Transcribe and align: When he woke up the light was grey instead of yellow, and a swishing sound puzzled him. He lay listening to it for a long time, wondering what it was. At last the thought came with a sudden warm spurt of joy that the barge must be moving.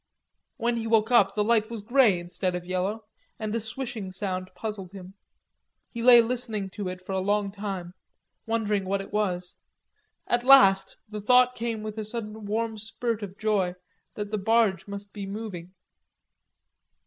When 0.57 0.77
he 0.77 0.87
woke 0.87 1.11
up 1.11 1.35
the 1.35 1.43
light 1.43 1.69
was 1.69 1.83
grey 1.83 2.17
instead 2.19 2.55
of 2.55 2.65
yellow, 2.65 3.05
and 3.37 3.53
a 3.53 3.59
swishing 3.59 4.11
sound 4.11 4.49
puzzled 4.55 4.93
him. 4.93 5.13
He 5.91 6.01
lay 6.01 6.23
listening 6.23 6.71
to 6.71 6.87
it 6.87 7.03
for 7.05 7.11
a 7.11 7.19
long 7.19 7.51
time, 7.51 7.93
wondering 8.47 8.85
what 8.85 9.01
it 9.01 9.13
was. 9.13 9.57
At 10.25 10.43
last 10.43 10.97
the 11.07 11.21
thought 11.21 11.53
came 11.53 11.83
with 11.83 11.99
a 11.99 12.03
sudden 12.03 12.45
warm 12.47 12.79
spurt 12.79 13.21
of 13.21 13.37
joy 13.37 13.75
that 14.15 14.31
the 14.31 14.39
barge 14.39 14.87
must 14.87 15.13
be 15.13 15.27
moving. 15.27 15.75